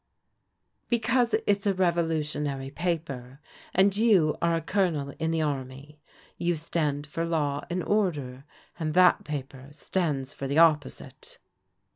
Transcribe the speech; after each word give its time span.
"Because 0.89 1.35
it's 1.45 1.67
a 1.67 1.75
Revolutionary 1.75 2.71
paper, 2.71 3.39
and 3.71 3.95
you 3.95 4.35
are 4.41 4.55
a 4.55 4.61
Colonel 4.61 5.13
in 5.19 5.29
the 5.29 5.43
army. 5.43 6.01
You 6.39 6.55
stand 6.55 7.05
for 7.05 7.23
law 7.23 7.63
and 7.69 7.83
order, 7.83 8.45
and 8.79 8.95
that 8.95 9.23
paper 9.25 9.67
stands 9.71 10.33
for 10.33 10.47
the 10.47 10.57
opposite." 10.57 11.37